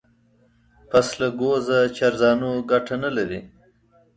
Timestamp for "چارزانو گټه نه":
1.97-3.09